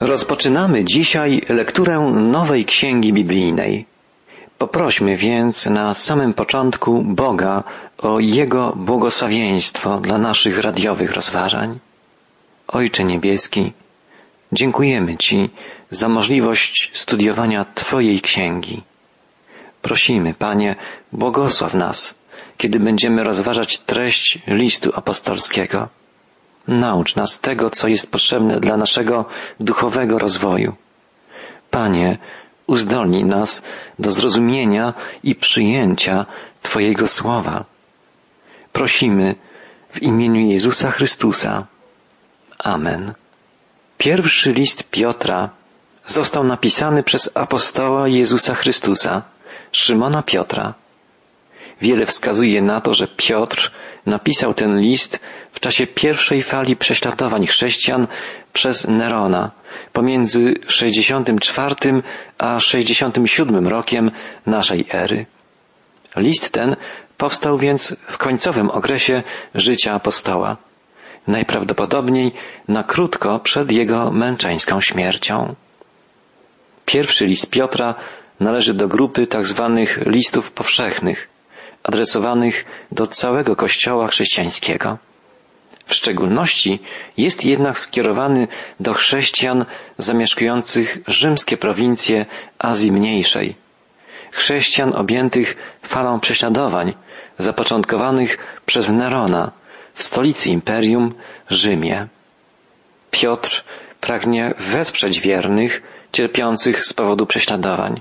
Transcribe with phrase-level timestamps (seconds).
[0.00, 3.86] Rozpoczynamy dzisiaj lekturę nowej księgi biblijnej.
[4.58, 7.64] Poprośmy więc na samym początku Boga
[7.98, 11.78] o Jego błogosławieństwo dla naszych radiowych rozważań.
[12.68, 13.72] Ojcze Niebieski,
[14.52, 15.50] dziękujemy Ci
[15.90, 18.82] za możliwość studiowania Twojej księgi.
[19.82, 20.76] Prosimy, Panie,
[21.12, 22.18] błogosław nas,
[22.56, 25.88] kiedy będziemy rozważać treść listu apostolskiego
[26.68, 29.24] Naucz nas tego, co jest potrzebne dla naszego
[29.60, 30.76] duchowego rozwoju.
[31.70, 32.18] Panie,
[32.66, 33.62] uzdolnij nas
[33.98, 36.26] do zrozumienia i przyjęcia
[36.62, 37.64] Twojego słowa.
[38.72, 39.34] Prosimy
[39.92, 41.66] w imieniu Jezusa Chrystusa.
[42.58, 43.14] Amen.
[43.98, 45.50] Pierwszy list Piotra
[46.06, 49.22] został napisany przez apostoła Jezusa Chrystusa,
[49.72, 50.74] Szymona Piotra.
[51.80, 53.70] Wiele wskazuje na to, że Piotr
[54.06, 55.20] napisał ten list
[55.52, 58.06] w czasie pierwszej fali prześladowań chrześcijan
[58.52, 59.50] przez Nerona
[59.92, 61.74] pomiędzy 64
[62.38, 64.10] a 67 rokiem
[64.46, 65.26] naszej ery.
[66.16, 66.76] List ten
[67.16, 69.22] powstał więc w końcowym okresie
[69.54, 70.56] życia apostoła,
[71.26, 72.32] najprawdopodobniej
[72.68, 75.54] na krótko przed jego męczeńską śmiercią.
[76.86, 77.94] Pierwszy list Piotra
[78.40, 79.84] należy do grupy tzw.
[79.86, 81.28] Tak listów powszechnych,
[81.82, 84.98] adresowanych do całego Kościoła chrześcijańskiego.
[85.86, 86.80] W szczególności
[87.16, 88.48] jest jednak skierowany
[88.80, 89.64] do chrześcijan
[89.98, 92.26] zamieszkujących rzymskie prowincje
[92.58, 93.56] Azji Mniejszej,
[94.30, 96.94] chrześcijan objętych falą prześladowań
[97.38, 99.52] zapoczątkowanych przez Nerona
[99.94, 101.14] w stolicy imperium
[101.50, 102.06] Rzymie.
[103.10, 103.64] Piotr
[104.00, 108.00] pragnie wesprzeć wiernych cierpiących z powodu prześladowań.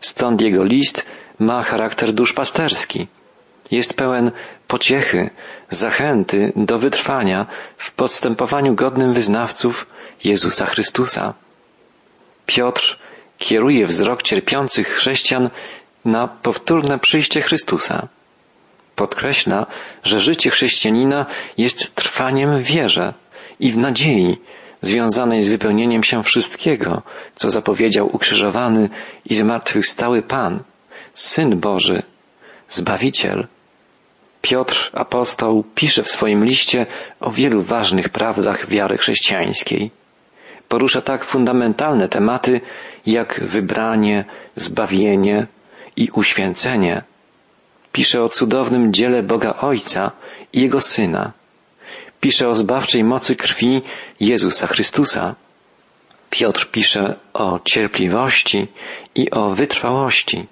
[0.00, 1.06] Stąd jego list
[1.38, 3.08] ma charakter duszpasterski.
[3.70, 4.32] Jest pełen
[4.68, 5.30] pociechy,
[5.70, 7.46] zachęty do wytrwania
[7.76, 9.86] w podstępowaniu godnym wyznawców
[10.24, 11.34] Jezusa Chrystusa.
[12.46, 12.98] Piotr
[13.38, 15.50] kieruje wzrok cierpiących chrześcijan
[16.04, 18.08] na powtórne przyjście Chrystusa.
[18.96, 19.66] Podkreśla,
[20.02, 21.26] że życie chrześcijanina
[21.58, 23.14] jest trwaniem w wierze
[23.60, 24.36] i w nadziei
[24.82, 27.02] związanej z wypełnieniem się wszystkiego,
[27.34, 28.88] co zapowiedział ukrzyżowany
[29.24, 30.64] i zmartwychwstały Pan,
[31.14, 32.02] Syn Boży,
[32.68, 33.46] Zbawiciel.
[34.42, 36.86] Piotr, apostoł, pisze w swoim liście
[37.20, 39.90] o wielu ważnych prawdach wiary chrześcijańskiej.
[40.68, 42.60] Porusza tak fundamentalne tematy
[43.06, 44.24] jak wybranie,
[44.56, 45.46] zbawienie
[45.96, 47.02] i uświęcenie.
[47.92, 50.10] Pisze o cudownym dziele Boga Ojca
[50.52, 51.32] i Jego Syna.
[52.20, 53.82] Pisze o zbawczej mocy krwi
[54.20, 55.34] Jezusa Chrystusa.
[56.30, 58.68] Piotr pisze o cierpliwości
[59.14, 60.46] i o wytrwałości,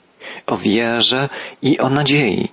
[0.47, 1.29] o wierze
[1.63, 2.49] i o nadziei.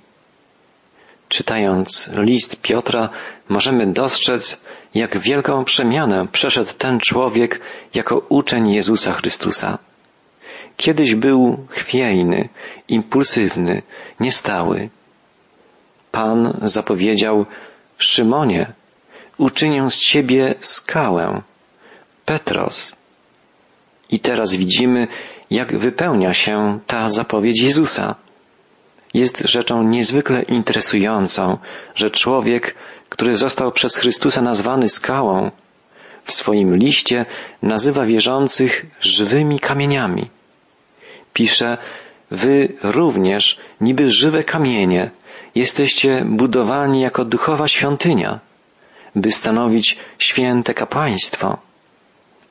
[1.30, 3.10] Czytając list Piotra,
[3.50, 7.62] możemy dostrzec, jak wielką przemianę przeszedł ten człowiek
[7.94, 9.78] jako uczeń Jezusa Chrystusa.
[10.78, 12.50] Kiedyś był chwiejny,
[12.88, 13.82] impulsywny,
[14.20, 14.90] niestały.
[16.12, 17.46] Pan zapowiedział
[17.98, 18.74] Szymonie,
[19.38, 21.42] uczynię z ciebie skałę,
[22.26, 22.96] Petros.
[24.10, 25.08] I teraz widzimy,
[25.52, 28.16] jak wypełnia się ta zapowiedź Jezusa.
[29.14, 31.58] Jest rzeczą niezwykle interesującą,
[31.96, 32.76] że człowiek,
[33.10, 35.52] który został przez Chrystusa nazwany skałą,
[36.24, 37.26] w swoim liście
[37.62, 40.30] nazywa wierzących żywymi kamieniami.
[41.34, 41.78] Pisze,
[42.32, 45.12] wy również, niby żywe kamienie,
[45.56, 48.40] jesteście budowani jako duchowa świątynia,
[49.16, 51.58] by stanowić święte kapłaństwo.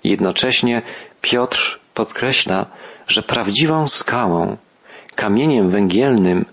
[0.05, 0.83] Jednocześnie
[1.21, 2.67] Piotr podkreśla,
[3.09, 4.57] że prawdziwą skałą,
[5.15, 6.45] kamieniem węgielnym,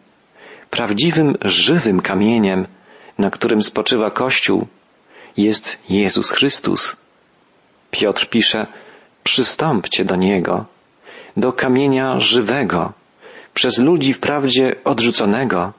[0.70, 2.68] prawdziwym żywym kamieniem,
[3.18, 4.68] na którym spoczywa Kościół,
[5.38, 6.98] jest Jezus Chrystus.
[7.92, 8.68] Piotr pisze,
[9.24, 10.66] przystąpcie do Niego,
[11.38, 12.94] do kamienia żywego,
[13.54, 15.74] przez ludzi wprawdzie odrzuconego,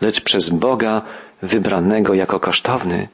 [0.00, 1.02] lecz przez Boga
[1.42, 3.08] wybranego jako kosztowny.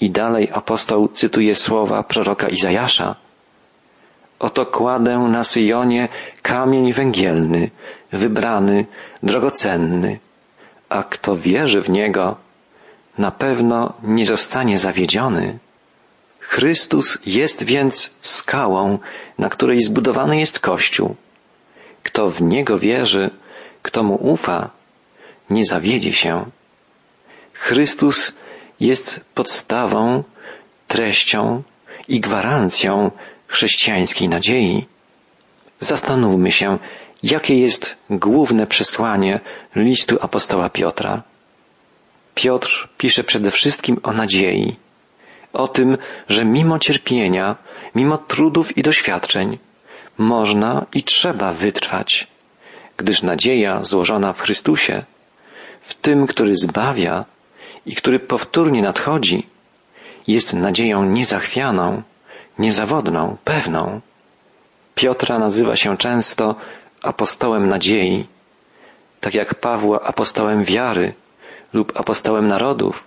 [0.00, 3.27] I dalej apostoł cytuje słowa proroka Izajasza.
[4.38, 6.08] Oto kładę na Syjonie
[6.42, 7.70] kamień węgielny,
[8.12, 8.86] wybrany,
[9.22, 10.18] drogocenny,
[10.88, 12.36] a kto wierzy w Niego,
[13.18, 15.58] na pewno nie zostanie zawiedziony.
[16.40, 18.98] Chrystus jest więc skałą,
[19.38, 21.16] na której zbudowany jest Kościół.
[22.02, 23.30] Kto w Niego wierzy,
[23.82, 24.70] kto Mu ufa,
[25.50, 26.44] nie zawiedzie się.
[27.52, 28.36] Chrystus
[28.80, 30.24] jest podstawą,
[30.88, 31.62] treścią
[32.08, 33.10] i gwarancją
[33.48, 34.86] chrześcijańskiej nadziei.
[35.80, 36.78] Zastanówmy się,
[37.22, 39.40] jakie jest główne przesłanie
[39.76, 41.22] listu apostoła Piotra.
[42.34, 44.76] Piotr pisze przede wszystkim o nadziei,
[45.52, 45.98] o tym,
[46.28, 47.56] że mimo cierpienia,
[47.94, 49.58] mimo trudów i doświadczeń,
[50.18, 52.26] można i trzeba wytrwać,
[52.96, 55.04] gdyż nadzieja złożona w Chrystusie,
[55.80, 57.24] w tym, który zbawia
[57.86, 59.46] i który powtórnie nadchodzi,
[60.26, 62.02] jest nadzieją niezachwianą,
[62.58, 64.00] niezawodną, pewną.
[64.94, 66.54] Piotra nazywa się często
[67.02, 68.26] apostołem nadziei,
[69.20, 71.14] tak jak Pawła apostołem wiary
[71.72, 73.04] lub apostołem narodów,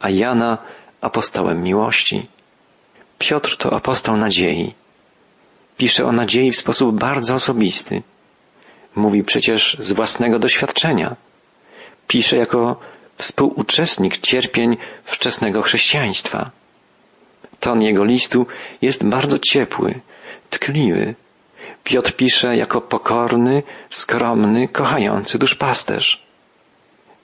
[0.00, 0.58] a Jana
[1.00, 2.28] apostołem miłości.
[3.18, 4.74] Piotr to apostoł nadziei.
[5.76, 8.02] Pisze o nadziei w sposób bardzo osobisty.
[8.96, 11.16] Mówi przecież z własnego doświadczenia.
[12.06, 12.80] Pisze jako
[13.18, 16.50] współuczestnik cierpień wczesnego chrześcijaństwa.
[17.60, 18.46] Ton jego listu
[18.82, 20.00] jest bardzo ciepły,
[20.50, 21.14] tkliwy.
[21.84, 26.22] Piotr pisze jako pokorny, skromny, kochający duszpasterz.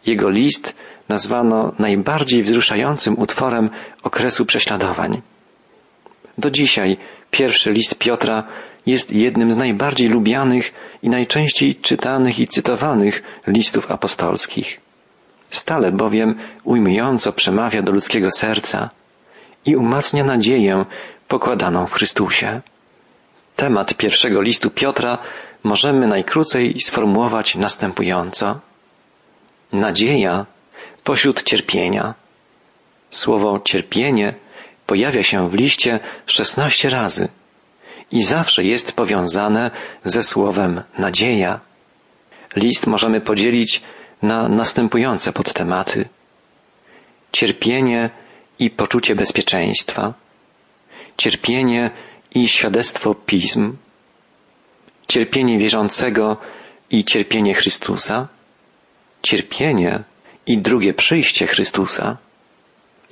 [0.06, 0.76] Jego list
[1.08, 3.70] nazwano najbardziej wzruszającym utworem
[4.02, 5.22] okresu prześladowań.
[6.38, 6.96] Do dzisiaj
[7.30, 8.44] pierwszy list Piotra
[8.86, 14.80] jest jednym z najbardziej lubianych i najczęściej czytanych i cytowanych listów apostolskich.
[15.48, 16.34] Stale bowiem
[16.64, 18.90] ujmująco przemawia do ludzkiego serca
[19.66, 20.84] i umacnia nadzieję
[21.28, 22.60] pokładaną w Chrystusie.
[23.56, 25.18] Temat pierwszego listu Piotra
[25.64, 28.60] możemy najkrócej sformułować następująco.
[29.72, 30.46] Nadzieja
[31.04, 32.14] pośród cierpienia.
[33.10, 34.34] Słowo cierpienie
[34.86, 37.28] pojawia się w liście szesnaście razy
[38.12, 39.70] i zawsze jest powiązane
[40.04, 41.60] ze słowem nadzieja.
[42.56, 43.82] List możemy podzielić
[44.22, 46.08] na następujące podtematy.
[47.32, 48.10] Cierpienie
[48.58, 50.14] i poczucie bezpieczeństwa.
[51.16, 51.90] Cierpienie
[52.34, 53.76] i świadectwo pism.
[55.08, 56.36] Cierpienie wierzącego
[56.90, 58.28] i cierpienie Chrystusa.
[59.22, 60.04] Cierpienie
[60.46, 62.16] i drugie przyjście Chrystusa.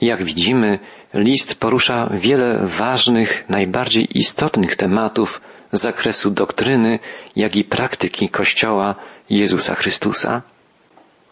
[0.00, 0.78] Jak widzimy,
[1.14, 5.40] list porusza wiele ważnych, najbardziej istotnych tematów
[5.72, 6.98] z zakresu doktryny,
[7.36, 8.94] jak i praktyki Kościoła
[9.30, 10.42] Jezusa Chrystusa.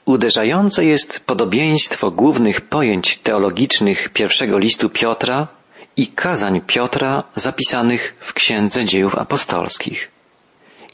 [0.04, 5.49] Uderzające jest podobieństwo głównych pojęć teologicznych pierwszego listu Piotra
[5.96, 10.10] i kazań Piotra zapisanych w Księdze Dziejów Apostolskich.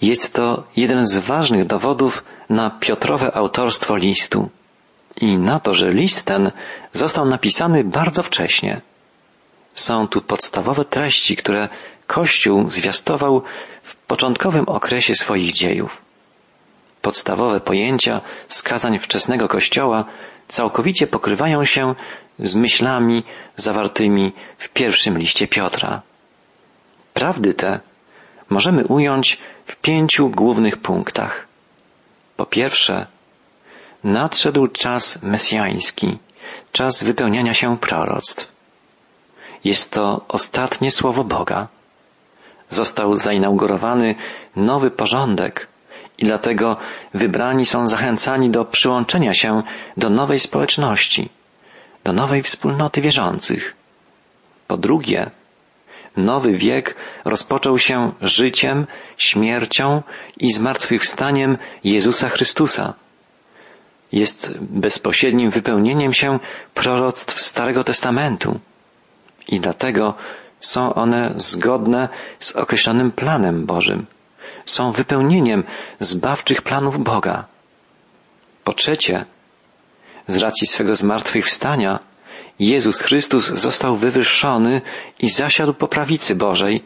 [0.02, 4.50] Jest to jeden z ważnych dowodów na Piotrowe autorstwo listu
[5.20, 6.52] i na to, że list ten
[6.92, 8.80] został napisany bardzo wcześnie.
[9.74, 11.68] Są tu podstawowe treści, które
[12.06, 13.42] Kościół zwiastował
[13.82, 16.07] w początkowym okresie swoich dziejów.
[17.02, 20.04] Podstawowe pojęcia skazań wczesnego Kościoła
[20.48, 21.94] całkowicie pokrywają się
[22.38, 23.22] z myślami
[23.56, 26.02] zawartymi w pierwszym liście Piotra.
[27.14, 27.80] Prawdy te
[28.50, 31.46] możemy ująć w pięciu głównych punktach.
[32.36, 33.06] Po pierwsze,
[34.04, 36.18] nadszedł czas mesjański,
[36.72, 38.52] czas wypełniania się proroctw.
[39.64, 41.68] Jest to ostatnie słowo Boga.
[42.68, 44.14] Został zainaugurowany
[44.56, 45.67] nowy porządek
[46.18, 46.76] i dlatego
[47.14, 49.62] wybrani są zachęcani do przyłączenia się
[49.96, 51.28] do nowej społeczności,
[52.04, 53.74] do nowej wspólnoty wierzących.
[54.66, 55.30] Po drugie,
[56.16, 58.86] nowy wiek rozpoczął się życiem,
[59.16, 60.02] śmiercią
[60.36, 62.94] i zmartwychwstaniem Jezusa Chrystusa.
[64.12, 66.38] Jest bezpośrednim wypełnieniem się
[66.74, 68.60] proroctw Starego Testamentu
[69.48, 70.14] i dlatego
[70.60, 74.06] są one zgodne z określonym planem Bożym.
[74.64, 75.64] Są wypełnieniem
[76.00, 77.44] zbawczych planów Boga.
[78.64, 79.24] Po trzecie,
[80.26, 81.98] z racji swego zmartwychwstania,
[82.58, 84.80] Jezus Chrystus został wywyższony
[85.18, 86.84] i zasiadł po prawicy Bożej,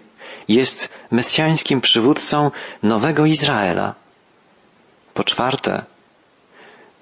[0.49, 2.51] jest mesjańskim przywódcą
[2.83, 3.95] nowego Izraela.
[5.15, 5.85] Po czwarte,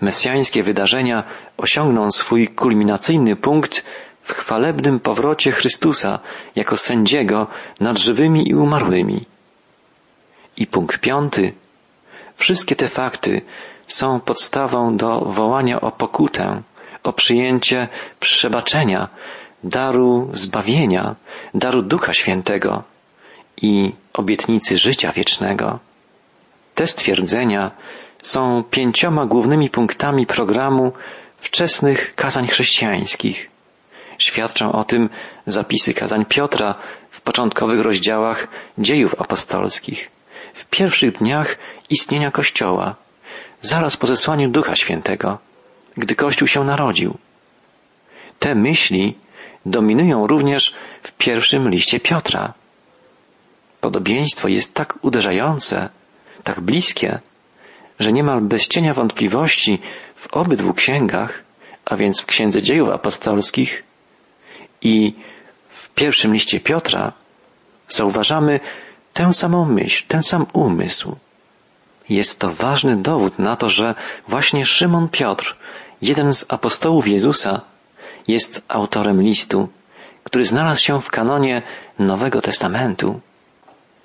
[0.01, 1.25] mesjańskie wydarzenia
[1.57, 3.85] osiągną swój kulminacyjny punkt
[4.23, 6.19] w chwalebnym powrocie Chrystusa
[6.57, 7.47] jako sędziego
[7.81, 9.27] nad żywymi i umarłymi.
[10.61, 11.53] I punkt piąty.
[12.37, 13.43] Wszystkie te fakty
[13.87, 16.63] są podstawą do wołania o pokutę,
[17.03, 17.89] o przyjęcie
[18.21, 19.09] przebaczenia,
[19.65, 21.17] daru zbawienia,
[21.55, 22.83] daru Ducha Świętego
[23.63, 25.79] i obietnicy życia wiecznego.
[26.75, 27.71] Te stwierdzenia
[28.23, 30.93] są pięcioma głównymi punktami programu
[31.39, 33.51] wczesnych kazań chrześcijańskich.
[34.19, 35.09] Świadczą o tym
[35.47, 36.75] zapisy kazań Piotra
[37.11, 38.49] w początkowych rozdziałach
[38.79, 40.11] dziejów apostolskich,
[40.55, 41.59] w pierwszych dniach
[41.91, 42.97] istnienia Kościoła,
[43.61, 45.39] zaraz po zesłaniu Ducha Świętego,
[45.97, 47.19] gdy Kościół się narodził.
[48.39, 49.19] Te myśli
[49.67, 52.55] dominują również w pierwszym liście Piotra.
[53.81, 55.89] Podobieństwo jest tak uderzające,
[56.45, 57.21] tak bliskie,
[57.99, 59.79] że niemal bez cienia wątpliwości
[60.17, 61.43] w obydwu księgach,
[61.85, 63.85] a więc w Księdze Dziejów Apostolskich
[64.83, 65.13] i
[65.69, 67.13] w pierwszym liście Piotra
[67.89, 68.61] zauważamy
[69.13, 71.17] tę samą myśl, ten sam umysł.
[72.09, 73.95] Jest to ważny dowód na to, że
[74.29, 75.57] właśnie Szymon Piotr,
[76.03, 77.61] jeden z apostołów Jezusa,
[78.29, 79.69] jest autorem listu,
[80.25, 81.63] który znalazł się w kanonie
[81.99, 83.21] Nowego Testamentu.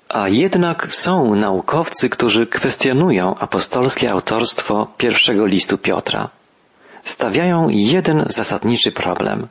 [0.08, 6.28] A jednak są naukowcy, którzy kwestionują apostolskie autorstwo pierwszego listu Piotra.
[7.02, 9.48] Stawiają jeden zasadniczy problem.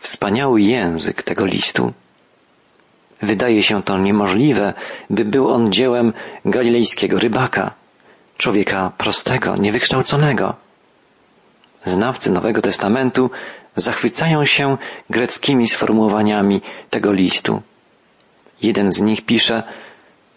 [0.00, 1.92] Wspaniały język tego listu.
[3.22, 4.74] Wydaje się to niemożliwe,
[5.10, 6.12] by był on dziełem
[6.44, 7.74] galilejskiego rybaka,
[8.38, 10.54] człowieka prostego, niewykształconego.
[11.84, 13.30] Znawcy Nowego Testamentu
[13.76, 14.76] zachwycają się
[15.10, 16.60] greckimi sformułowaniami
[16.90, 17.62] tego listu.
[18.62, 19.62] Jeden z nich pisze,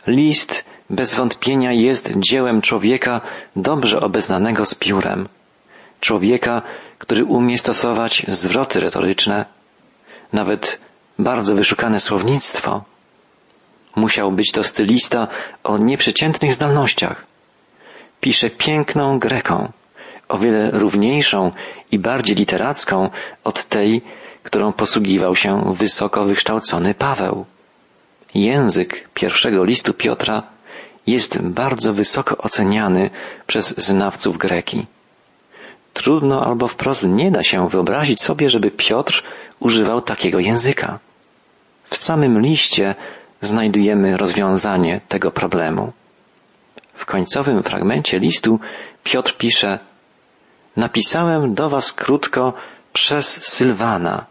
[0.08, 3.22] list bez wątpienia jest dziełem człowieka
[3.56, 5.28] dobrze obeznanego z piórem.
[6.00, 6.62] Człowieka,
[6.98, 9.46] który umie stosować zwroty retoryczne,
[10.34, 10.80] nawet
[11.24, 12.84] bardzo wyszukane słownictwo.
[13.96, 15.28] Musiał być to stylista
[15.64, 17.26] o nieprzeciętnych zdolnościach.
[18.22, 19.72] Pisze piękną greką,
[20.30, 21.52] o wiele równiejszą
[21.92, 23.10] i bardziej literacką
[23.44, 24.02] od tej,
[24.44, 27.46] którą posługiwał się wysoko wykształcony Paweł.
[28.36, 30.44] Język pierwszego listu Piotra
[31.08, 33.10] jest bardzo wysoko oceniany
[33.48, 34.88] przez znawców greki.
[35.94, 39.24] Trudno albo wprost nie da się wyobrazić sobie, żeby Piotr
[39.60, 41.00] używał takiego języka.
[41.92, 42.96] W samym liście
[43.42, 45.94] znajdujemy rozwiązanie tego problemu.
[46.94, 48.60] W końcowym fragmencie listu
[49.04, 49.80] Piotr pisze
[50.78, 52.54] Napisałem do was krótko
[52.94, 54.26] przez Sylwana.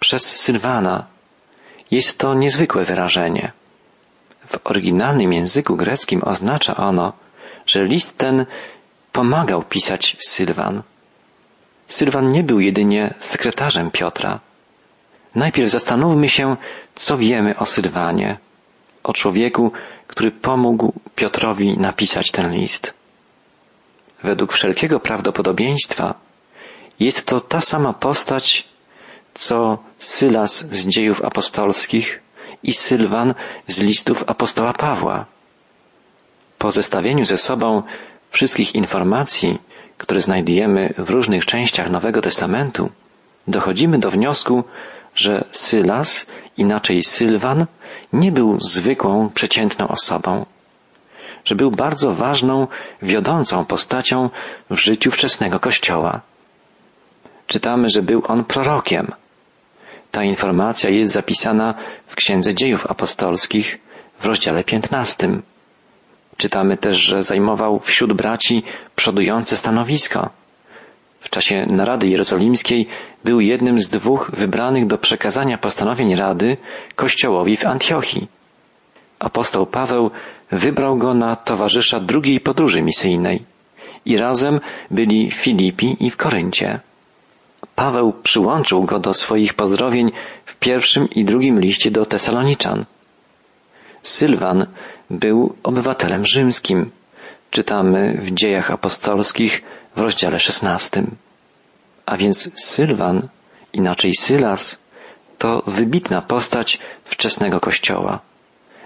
[0.00, 1.06] Przez Sylwana.
[1.90, 3.52] Jest to niezwykłe wyrażenie.
[4.46, 7.12] W oryginalnym języku greckim oznacza ono,
[7.66, 8.46] że list ten
[9.12, 10.82] pomagał pisać Sylwan.
[11.86, 14.40] Sylwan nie był jedynie sekretarzem Piotra.
[15.34, 16.56] Najpierw zastanówmy się,
[16.94, 18.38] co wiemy o Sylwanie,
[19.02, 19.72] o człowieku,
[20.06, 22.94] który pomógł Piotrowi napisać ten list.
[24.22, 26.14] Według wszelkiego prawdopodobieństwa
[27.00, 28.68] jest to ta sama postać,
[29.34, 32.22] co Sylas z dziejów apostolskich
[32.62, 33.34] i Sylwan
[33.66, 35.26] z listów apostoła Pawła.
[36.58, 37.82] Po zestawieniu ze sobą
[38.30, 39.58] wszystkich informacji,
[39.98, 42.90] które znajdujemy w różnych częściach Nowego Testamentu,
[43.48, 44.64] dochodzimy do wniosku,
[45.14, 46.26] że Sylas,
[46.56, 47.66] inaczej Sylwan,
[48.12, 50.46] nie był zwykłą, przeciętną osobą,
[51.44, 52.66] że był bardzo ważną,
[53.02, 54.30] wiodącą postacią
[54.70, 56.20] w życiu wczesnego Kościoła.
[57.46, 59.12] Czytamy, że był on prorokiem.
[60.10, 61.74] Ta informacja jest zapisana
[62.06, 63.78] w Księdze Dziejów Apostolskich
[64.20, 65.28] w rozdziale 15.
[66.36, 68.62] Czytamy też, że zajmował wśród braci
[68.96, 70.30] przodujące stanowisko.
[71.22, 72.88] W czasie narady jerozolimskiej
[73.24, 76.56] był jednym z dwóch wybranych do przekazania postanowień rady
[76.94, 78.28] kościołowi w Antiochii.
[79.18, 80.10] Apostoł Paweł
[80.50, 83.44] wybrał go na towarzysza drugiej podróży misyjnej
[84.04, 84.60] i razem
[84.90, 86.80] byli w Filipi i w Koryncie.
[87.74, 90.12] Paweł przyłączył go do swoich pozdrowień
[90.44, 92.84] w pierwszym i drugim liście do Tesaloniczan.
[94.02, 94.66] Sylwan
[95.10, 96.90] był obywatelem rzymskim.
[97.52, 99.62] Czytamy w dziejach apostolskich
[99.96, 101.16] w rozdziale szesnastym.
[102.06, 103.28] A więc Sylwan,
[103.72, 104.82] inaczej Sylas,
[105.38, 108.20] to wybitna postać wczesnego kościoła.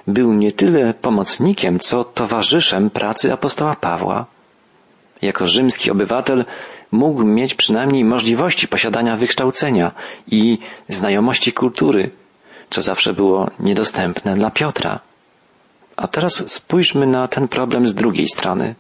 [0.07, 4.27] Był nie tyle pomocnikiem, co towarzyszem pracy apostoła Pawła.
[5.23, 6.45] Jako rzymski obywatel
[6.93, 9.93] mógł mieć przynajmniej możliwości posiadania wykształcenia
[10.27, 10.59] i
[10.89, 12.11] znajomości kultury,
[12.71, 15.01] co zawsze było niedostępne dla Piotra.
[15.97, 18.75] A teraz spójrzmy na ten problem z drugiej strony.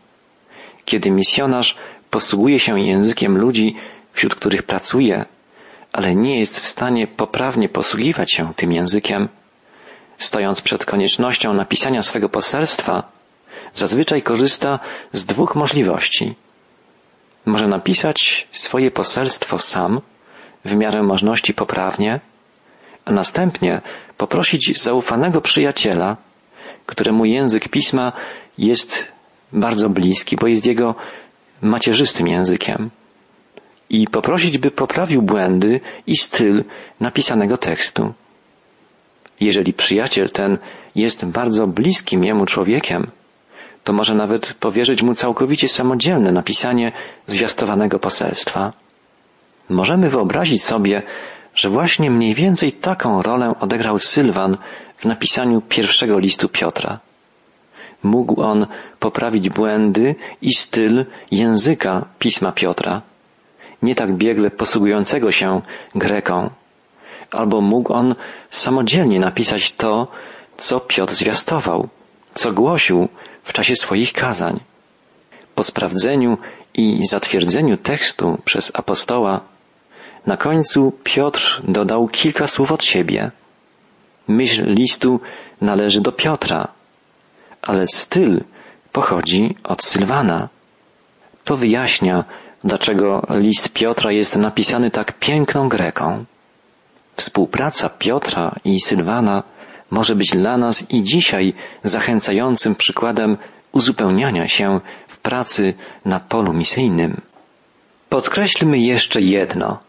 [0.84, 1.76] Kiedy misjonarz
[2.10, 3.76] posługuje się językiem ludzi,
[4.12, 5.24] wśród których pracuje,
[5.92, 9.28] ale nie jest w stanie poprawnie posługiwać się tym językiem,
[10.16, 13.02] stojąc przed koniecznością napisania swego poselstwa,
[13.72, 14.78] zazwyczaj korzysta
[15.12, 16.34] z dwóch możliwości.
[17.46, 20.00] Może napisać swoje poselstwo sam,
[20.64, 22.20] w miarę możliwości poprawnie,
[23.04, 23.80] a następnie
[24.16, 26.16] poprosić zaufanego przyjaciela,
[26.86, 28.12] któremu język pisma
[28.58, 29.12] jest
[29.52, 30.94] bardzo bliski, bo jest jego
[31.62, 32.90] macierzystym językiem.
[33.90, 36.64] I poprosić, by poprawił błędy i styl
[37.00, 38.14] napisanego tekstu.
[39.40, 40.58] Jeżeli przyjaciel ten
[40.94, 43.10] jest bardzo bliskim jemu człowiekiem,
[43.84, 46.92] to może nawet powierzyć mu całkowicie samodzielne napisanie
[47.26, 48.72] zwiastowanego poselstwa.
[49.68, 51.02] Możemy wyobrazić sobie,
[51.56, 54.56] że właśnie mniej więcej taką rolę odegrał Sylwan
[54.96, 56.98] w napisaniu pierwszego listu Piotra.
[58.02, 58.66] Mógł on
[58.98, 63.02] poprawić błędy i styl języka pisma Piotra,
[63.82, 65.60] nie tak biegle posługującego się
[65.94, 66.50] greką,
[67.30, 68.14] albo mógł on
[68.50, 70.08] samodzielnie napisać to,
[70.56, 71.88] co Piotr zwiastował,
[72.34, 73.08] co głosił
[73.42, 74.60] w czasie swoich kazań.
[75.54, 76.38] Po sprawdzeniu
[76.74, 79.40] i zatwierdzeniu tekstu przez apostoła,
[80.26, 83.30] na końcu Piotr dodał kilka słów od siebie.
[84.28, 85.20] Myśl listu
[85.60, 86.68] należy do Piotra,
[87.62, 88.44] ale styl
[88.92, 90.48] pochodzi od Sylwana.
[91.44, 92.24] To wyjaśnia,
[92.64, 96.24] dlaczego list Piotra jest napisany tak piękną greką.
[97.16, 99.42] Współpraca Piotra i Sylwana
[99.90, 101.54] może być dla nas i dzisiaj
[101.84, 103.36] zachęcającym przykładem
[103.72, 107.20] uzupełniania się w pracy na polu misyjnym.
[108.08, 109.85] Podkreślmy jeszcze jedno.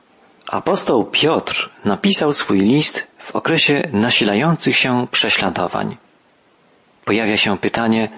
[0.48, 5.98] Apostoł Piotr napisał swój list w okresie nasilających się prześladowań.
[7.06, 8.10] Pojawia się pytanie,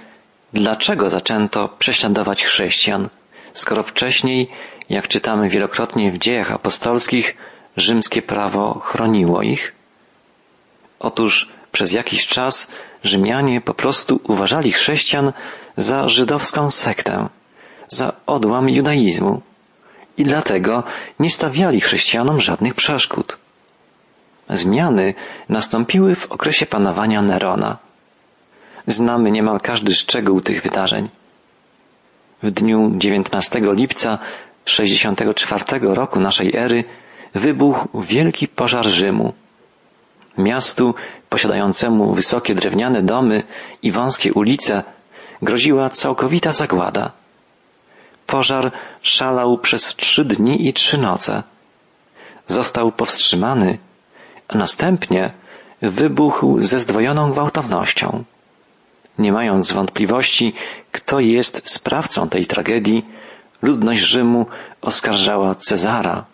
[0.54, 3.10] dlaczego zaczęto prześladować chrześcijan,
[3.54, 4.50] skoro wcześniej,
[4.90, 7.38] jak czytamy wielokrotnie w dziejach apostolskich,
[7.78, 9.76] rzymskie prawo chroniło ich?
[11.00, 12.72] Otóż przez jakiś czas
[13.04, 15.34] Rzymianie po prostu uważali chrześcijan
[15.78, 17.30] za żydowską sektę,
[17.88, 19.42] za odłam judaizmu
[20.20, 20.84] i dlatego
[21.20, 23.38] nie stawiali chrześcijanom żadnych przeszkód.
[24.50, 25.14] Zmiany
[25.50, 27.78] nastąpiły w okresie panowania Nerona.
[28.88, 31.10] Znamy niemal każdy szczegół tych wydarzeń.
[32.44, 34.20] W dniu 19 lipca
[34.66, 36.84] 64 roku naszej ery
[37.36, 39.34] wybuchł wielki pożar Rzymu.
[40.38, 40.96] Miastu
[41.30, 43.44] posiadającemu wysokie drewniane domy
[43.84, 44.84] i wąskie ulice
[45.42, 47.19] groziła całkowita zagłada.
[48.30, 48.72] Pożar
[49.02, 51.44] szalał przez trzy dni i trzy noce.
[52.48, 53.78] Został powstrzymany,
[54.48, 55.32] a następnie
[55.82, 58.24] wybuchł ze zdwojoną gwałtownością.
[59.18, 60.54] Nie mając wątpliwości,
[60.92, 63.06] kto jest sprawcą tej tragedii,
[63.62, 64.46] ludność Rzymu
[64.82, 66.26] oskarżała Cezara.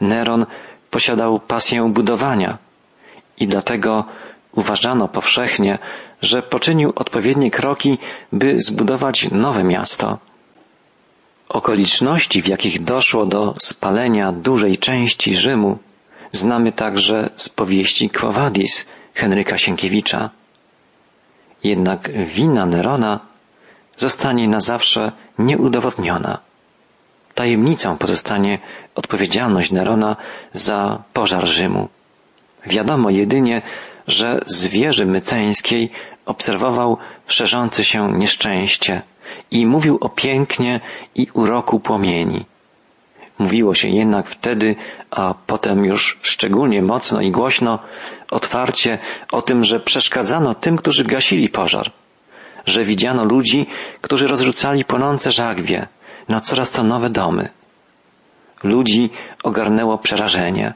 [0.00, 0.46] Neron
[0.90, 2.58] posiadał pasję budowania
[3.38, 4.04] i dlatego
[4.52, 5.78] uważano powszechnie,
[6.22, 7.98] że poczynił odpowiednie kroki,
[8.32, 10.18] by zbudować nowe miasto.
[11.54, 15.78] Okoliczności, w jakich doszło do spalenia dużej części Rzymu,
[16.32, 20.30] znamy także z powieści Quo Vadis Henryka Sienkiewicza.
[21.64, 23.20] Jednak wina Nerona
[23.96, 26.38] zostanie na zawsze nieudowodniona.
[27.34, 28.58] Tajemnicą pozostanie
[28.94, 30.16] odpowiedzialność Nerona
[30.52, 31.88] za pożar Rzymu.
[32.66, 33.62] Wiadomo jedynie,
[34.06, 35.90] że z wieży myceńskiej
[36.26, 39.02] obserwował szerzące się nieszczęście
[39.50, 40.80] i mówił o pięknie
[41.14, 42.44] i uroku płomieni.
[43.38, 44.76] Mówiło się jednak wtedy,
[45.10, 47.78] a potem już szczególnie mocno i głośno,
[48.30, 48.98] otwarcie
[49.32, 51.92] o tym, że przeszkadzano tym, którzy gasili pożar,
[52.66, 53.66] że widziano ludzi,
[54.00, 55.88] którzy rozrzucali płonące żagwie
[56.28, 57.48] na coraz to nowe domy.
[58.62, 59.10] Ludzi
[59.42, 60.74] ogarnęło przerażenie.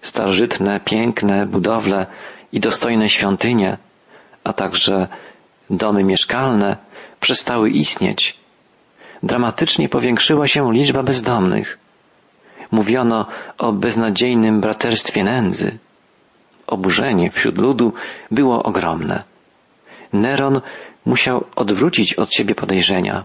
[0.00, 2.06] Starożytne, piękne budowle
[2.54, 3.78] i dostojne świątynie,
[4.44, 5.08] a także
[5.70, 6.76] domy mieszkalne
[7.20, 8.36] przestały istnieć.
[9.22, 11.78] Dramatycznie powiększyła się liczba bezdomnych.
[12.70, 13.26] Mówiono
[13.58, 15.78] o beznadziejnym braterstwie nędzy.
[16.66, 17.92] Oburzenie wśród ludu
[18.30, 19.24] było ogromne.
[20.12, 20.60] Neron
[21.04, 23.24] musiał odwrócić od siebie podejrzenia,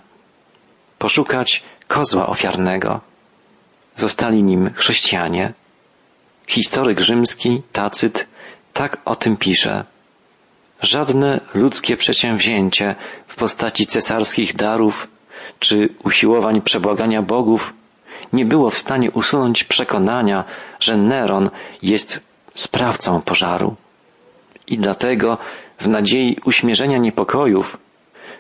[0.98, 3.02] poszukać kozła ofiarnego.
[3.96, 5.54] Zostali nim chrześcijanie.
[6.48, 8.28] Historyk rzymski, Tacyt,
[8.74, 9.84] tak o tym pisze.
[10.82, 12.96] Żadne ludzkie przedsięwzięcie
[13.28, 15.08] w postaci cesarskich darów
[15.60, 17.74] czy usiłowań przebłagania bogów
[18.34, 20.44] nie było w stanie usunąć przekonania,
[20.80, 21.50] że Neron
[21.82, 22.22] jest
[22.54, 23.76] sprawcą pożaru.
[24.68, 25.38] I dlatego,
[25.80, 27.78] w nadziei uśmierzenia niepokojów,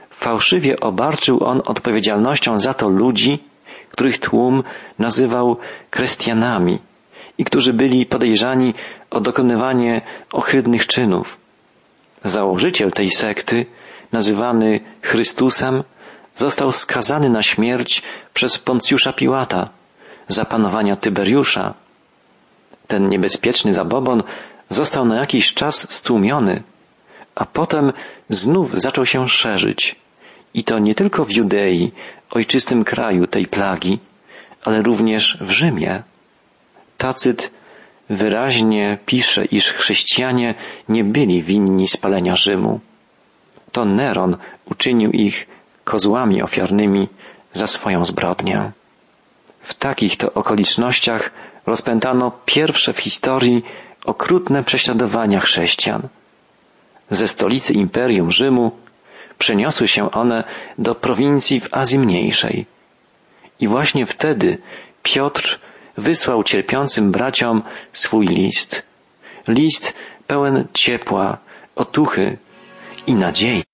[0.09, 3.43] fałszywie obarczył on odpowiedzialnością za to ludzi,
[3.91, 4.63] których tłum
[4.99, 5.57] nazywał
[5.89, 6.79] Krestianami
[7.37, 8.73] i którzy byli podejrzani
[9.11, 11.37] o dokonywanie ohydnych czynów.
[12.23, 13.65] Założyciel tej sekty,
[14.11, 15.83] nazywany Chrystusem,
[16.35, 18.01] został skazany na śmierć
[18.33, 19.69] przez Poncjusza Piłata
[20.27, 21.73] za panowania Tyberiusza.
[22.87, 24.23] Ten niebezpieczny zabobon
[24.69, 26.63] został na jakiś czas stłumiony,
[27.35, 27.93] a potem
[28.29, 29.95] znów zaczął się szerzyć.
[30.53, 31.91] I to nie tylko w Judei,
[32.31, 33.99] ojczystym kraju tej plagi,
[34.65, 36.03] ale również w Rzymie.
[36.97, 37.51] Tacyt
[38.09, 40.55] wyraźnie pisze, iż chrześcijanie
[40.89, 42.79] nie byli winni spalenia Rzymu.
[43.71, 45.47] To Neron uczynił ich
[45.83, 47.07] kozłami ofiarnymi
[47.53, 48.71] za swoją zbrodnię.
[49.61, 51.31] W takich to okolicznościach
[51.65, 53.63] rozpętano pierwsze w historii
[54.05, 56.07] okrutne prześladowania chrześcijan.
[57.09, 58.71] Ze stolicy Imperium Rzymu
[59.37, 60.43] przeniosły się one
[60.77, 62.65] do prowincji w Azji Mniejszej.
[63.59, 64.57] I właśnie wtedy
[65.03, 65.59] Piotr
[65.99, 68.83] wysłał cierpiącym braciom swój list.
[69.47, 69.95] List
[70.27, 71.37] pełen ciepła,
[71.75, 72.37] otuchy
[73.07, 73.68] i nadziei.